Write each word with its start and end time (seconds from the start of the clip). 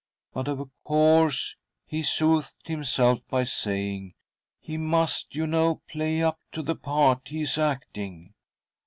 But, 0.33 0.47
of 0.47 0.67
course," 0.83 1.55
he 1.85 2.01
soothed 2.01 2.65
himself 2.67 3.19
by 3.27 3.43
saying," 3.43 4.15
he 4.59 4.75
must, 4.75 5.35
you 5.35 5.45
know, 5.45 5.83
play 5.87 6.23
up 6.23 6.39
to 6.53 6.63
the 6.63 6.73
part 6.73 7.27
he 7.27 7.41
is 7.41 7.59
acting." 7.59 8.33